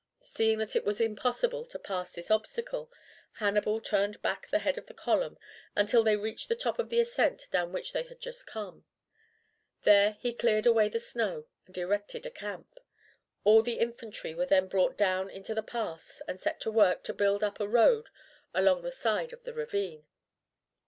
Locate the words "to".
1.65-1.77, 16.61-16.71, 17.03-17.13